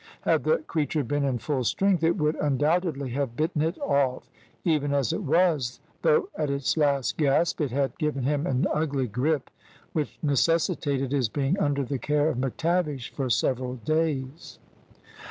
[0.21, 4.31] Had the creature been in full strength it would undoubtedly have bitten it off;
[4.65, 9.05] even as it was, though at its last gasp, it had given him an ugly
[9.05, 9.51] gripe,
[9.93, 14.57] which necessitated his being under the care of McTavish for several days.